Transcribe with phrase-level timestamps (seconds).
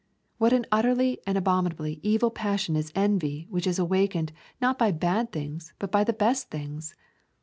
[0.39, 5.31] What an utterly and abominably evil passion is envy which is awakened not by bad
[5.31, 6.95] things but by the best things!